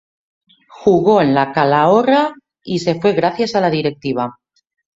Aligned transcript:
Jugo 0.77 1.17
en 1.21 1.37
el 1.37 1.51
Calahorra 1.53 2.33
y 2.63 2.79
se 2.79 2.99
fue 2.99 3.13
gracias 3.13 3.53
a 3.53 3.61
la 3.61 3.69
directiva 3.69 4.31